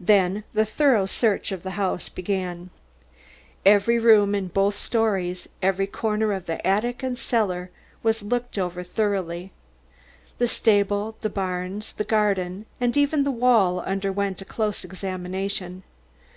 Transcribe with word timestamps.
Then 0.00 0.42
the 0.52 0.64
thorough 0.64 1.06
search 1.06 1.52
of 1.52 1.62
the 1.62 1.70
house 1.78 2.08
began. 2.08 2.70
Every 3.64 4.00
room 4.00 4.34
in 4.34 4.48
both 4.48 4.74
stories, 4.76 5.46
every 5.62 5.86
corner 5.86 6.32
of 6.32 6.46
the 6.46 6.66
attic 6.66 7.04
and 7.04 7.14
the 7.14 7.20
cellar, 7.20 7.70
was 8.02 8.20
looked 8.20 8.58
over 8.58 8.82
thoroughly. 8.82 9.52
The 10.38 10.48
stable, 10.48 11.14
the 11.20 11.30
barns, 11.30 11.92
the 11.92 12.02
garden 12.02 12.66
and 12.80 12.96
even 12.96 13.22
the 13.22 13.30
well 13.30 13.78
underwent 13.82 14.40
a 14.40 14.44
close 14.44 14.82
examination. 14.84 15.84